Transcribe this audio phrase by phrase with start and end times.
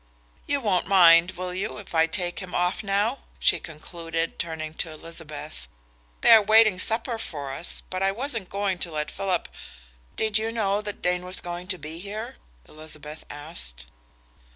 [0.47, 4.89] You won't mind, will you, if I take him off now?" she concluded, turning to
[4.89, 5.67] Elizabeth.
[6.21, 9.47] "They are waiting supper for us, but I wasn't going to let Philip"
[10.15, 12.37] "Did you know that Dane was going to be here?"
[12.67, 13.85] Elizabeth asked.